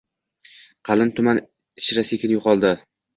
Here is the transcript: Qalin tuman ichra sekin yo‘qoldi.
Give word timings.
Qalin 0.87 1.11
tuman 1.19 1.41
ichra 1.83 2.05
sekin 2.09 2.33
yo‘qoldi. 2.37 2.73